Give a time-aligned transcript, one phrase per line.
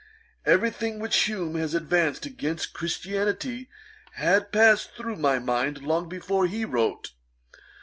[0.47, 3.69] Every thing which Hume has advanced against Christianity
[4.13, 7.11] had passed through my mind long before he wrote.